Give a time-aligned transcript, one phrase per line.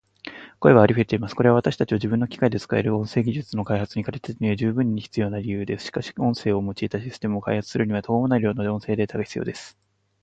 [0.59, 1.35] 声はありふれています。
[1.35, 5.85] これは私たちを自分の機械で使える音声技術の開発に駆り立てるには十分に必要な理由です。
[5.85, 9.77] しかし、音声を用いたシステムを開発するには途方もない量の音声データが必要です。